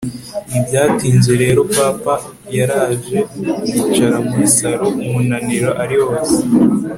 ntibyatinze 0.49 1.31
rero 1.43 1.59
papa 1.75 2.15
yaraje 2.57 3.17
yicara 3.71 4.17
muri 4.27 4.45
salon 4.55 4.93
umunaniro 5.05 5.69
ari 5.83 5.95
wose 6.03 6.37